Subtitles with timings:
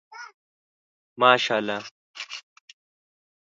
[1.19, 1.83] ماشاءالله